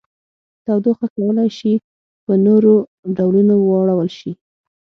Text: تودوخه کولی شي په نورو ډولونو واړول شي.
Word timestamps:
تودوخه 0.65 1.07
کولی 1.15 1.49
شي 1.57 1.73
په 2.25 2.33
نورو 2.45 2.73
ډولونو 3.15 3.55
واړول 3.67 4.09
شي. 4.19 4.31